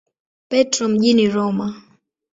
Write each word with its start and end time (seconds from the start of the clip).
Petro 0.49 0.87
mjini 0.87 1.27
Roma. 1.29 1.81